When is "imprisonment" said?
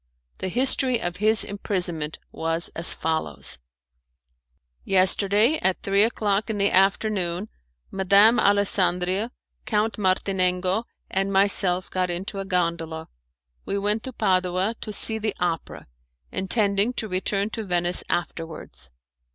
1.43-2.17